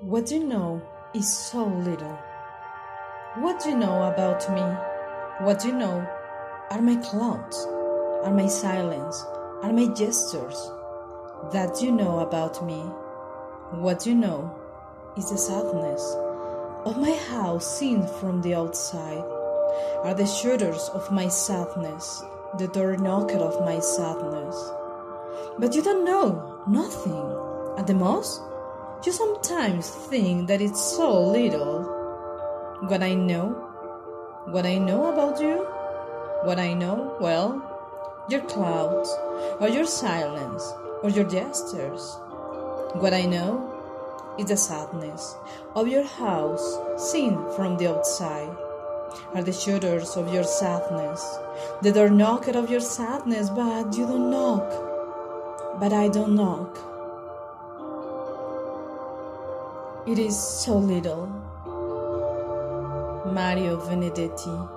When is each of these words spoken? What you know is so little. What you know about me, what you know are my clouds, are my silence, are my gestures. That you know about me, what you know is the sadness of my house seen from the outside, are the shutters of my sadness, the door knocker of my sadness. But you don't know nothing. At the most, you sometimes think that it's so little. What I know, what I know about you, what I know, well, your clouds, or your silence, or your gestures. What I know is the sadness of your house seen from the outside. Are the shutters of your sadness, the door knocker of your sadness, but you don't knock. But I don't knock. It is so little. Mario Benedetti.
What 0.00 0.30
you 0.30 0.44
know 0.44 0.82
is 1.14 1.26
so 1.34 1.64
little. 1.64 2.18
What 3.36 3.64
you 3.64 3.74
know 3.74 4.04
about 4.12 4.46
me, 4.54 4.60
what 5.46 5.64
you 5.64 5.72
know 5.72 6.06
are 6.70 6.82
my 6.82 6.96
clouds, 6.96 7.66
are 8.22 8.32
my 8.32 8.46
silence, 8.46 9.24
are 9.62 9.72
my 9.72 9.86
gestures. 9.94 10.70
That 11.50 11.80
you 11.80 11.92
know 11.92 12.18
about 12.18 12.64
me, 12.64 12.76
what 13.80 14.04
you 14.06 14.14
know 14.14 14.54
is 15.16 15.30
the 15.30 15.38
sadness 15.38 16.02
of 16.84 16.98
my 16.98 17.12
house 17.30 17.78
seen 17.78 18.06
from 18.20 18.42
the 18.42 18.54
outside, 18.54 19.24
are 20.04 20.14
the 20.14 20.26
shutters 20.26 20.90
of 20.90 21.10
my 21.10 21.28
sadness, 21.28 22.22
the 22.58 22.68
door 22.68 22.98
knocker 22.98 23.38
of 23.38 23.64
my 23.64 23.80
sadness. 23.80 24.56
But 25.58 25.74
you 25.74 25.82
don't 25.82 26.04
know 26.04 26.62
nothing. 26.68 27.32
At 27.78 27.86
the 27.86 27.94
most, 27.94 28.40
you 29.04 29.12
sometimes 29.12 29.90
think 29.90 30.48
that 30.48 30.60
it's 30.60 30.80
so 30.80 31.30
little. 31.30 31.82
What 32.88 33.02
I 33.02 33.14
know, 33.14 33.50
what 34.46 34.66
I 34.66 34.78
know 34.78 35.12
about 35.12 35.40
you, 35.40 35.64
what 36.44 36.58
I 36.58 36.72
know, 36.72 37.16
well, 37.20 37.62
your 38.28 38.42
clouds, 38.42 39.14
or 39.60 39.68
your 39.68 39.86
silence, 39.86 40.72
or 41.02 41.10
your 41.10 41.24
gestures. 41.24 42.16
What 42.94 43.12
I 43.12 43.22
know 43.22 43.72
is 44.38 44.46
the 44.46 44.56
sadness 44.56 45.36
of 45.74 45.88
your 45.88 46.04
house 46.04 46.78
seen 47.10 47.34
from 47.54 47.76
the 47.76 47.88
outside. 47.88 48.56
Are 49.34 49.42
the 49.42 49.52
shutters 49.52 50.16
of 50.16 50.32
your 50.32 50.44
sadness, 50.44 51.38
the 51.80 51.92
door 51.92 52.10
knocker 52.10 52.58
of 52.58 52.70
your 52.70 52.80
sadness, 52.80 53.48
but 53.50 53.96
you 53.96 54.06
don't 54.06 54.30
knock. 54.30 55.80
But 55.80 55.92
I 55.92 56.08
don't 56.08 56.34
knock. 56.34 56.95
It 60.06 60.20
is 60.20 60.38
so 60.38 60.78
little. 60.78 61.26
Mario 63.26 63.76
Benedetti. 63.88 64.75